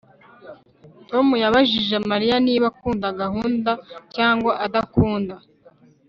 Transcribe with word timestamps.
Tom 1.09 1.27
yabajije 1.43 1.95
Mariya 2.09 2.35
niba 2.45 2.65
akunda 2.71 3.07
gahunda 3.21 3.71
cyangwa 4.15 4.51
adakunda 4.65 5.35